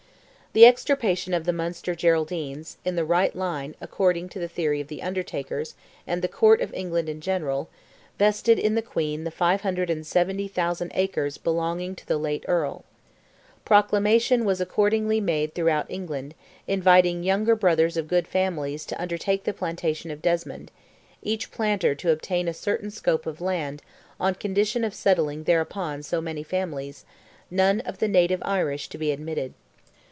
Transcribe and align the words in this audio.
The 0.53 0.65
extirpation 0.65 1.33
of 1.33 1.45
the 1.45 1.53
Munster 1.53 1.95
Geraldines, 1.95 2.75
in 2.83 2.97
the 2.97 3.05
right 3.05 3.33
line, 3.33 3.73
according 3.79 4.27
to 4.35 4.39
the 4.39 4.49
theory 4.49 4.81
of 4.81 4.89
the 4.89 5.01
"Undertakers" 5.01 5.75
and 6.05 6.21
the 6.21 6.27
Court 6.27 6.59
of 6.59 6.73
England 6.73 7.07
in 7.07 7.21
general, 7.21 7.69
vested 8.19 8.59
in 8.59 8.75
the 8.75 8.81
Queen 8.81 9.23
the 9.23 9.31
570,000 9.31 10.91
acres 10.93 11.37
belonging 11.37 11.95
to 11.95 12.05
the 12.05 12.17
late 12.17 12.43
Earl. 12.49 12.83
Proclamation 13.63 14.43
was 14.43 14.59
accordingly 14.59 15.21
made 15.21 15.55
throughout 15.55 15.85
England, 15.89 16.35
inviting 16.67 17.23
"younger 17.23 17.55
brothers 17.55 17.95
of 17.95 18.09
good 18.09 18.27
families" 18.27 18.85
to 18.87 19.01
undertake 19.01 19.45
the 19.45 19.53
plantation 19.53 20.11
of 20.11 20.21
Desmond—each 20.21 21.49
planter 21.49 21.95
to 21.95 22.11
obtain 22.11 22.49
a 22.49 22.53
certain 22.53 22.91
scope 22.91 23.25
of 23.25 23.39
land, 23.39 23.81
on 24.19 24.35
condition 24.35 24.83
of 24.83 24.93
settling 24.93 25.45
thereupon 25.45 26.03
so 26.03 26.19
many 26.19 26.43
families—"none 26.43 27.79
of 27.79 27.99
the 27.99 28.09
native 28.09 28.41
Irish 28.43 28.89
to 28.89 28.97
be 28.97 29.13
admitted." 29.13 29.53